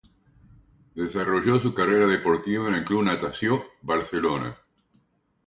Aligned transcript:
Desarrolló 0.95 1.59
su 1.59 1.75
carrera 1.75 2.07
deportiva 2.07 2.67
en 2.67 2.73
el 2.73 2.83
Club 2.83 3.03
Natació 3.03 3.63
Barcelona. 3.83 4.57